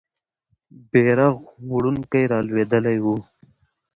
[0.91, 1.37] بیرغ
[1.71, 3.15] وړونکی رالوېدلی وو.